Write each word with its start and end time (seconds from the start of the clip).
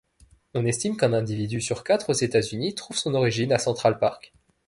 On 0.55 0.65
estime 0.65 0.97
qu'un 0.97 1.13
individu 1.13 1.61
sur 1.61 1.83
quatre 1.83 2.09
aux 2.09 2.13
États-Unis 2.13 2.73
trouve 2.73 2.97
son 2.97 3.13
origine 3.13 3.53
à 3.53 3.59
Central 3.59 3.99
Park. 3.99 4.33